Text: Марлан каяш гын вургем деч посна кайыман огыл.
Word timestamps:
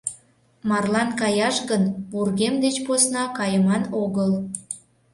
Марлан 0.69 1.09
каяш 1.21 1.57
гын 1.69 1.83
вургем 2.11 2.55
деч 2.63 2.75
посна 2.85 3.23
кайыман 3.37 3.83
огыл. 4.03 4.31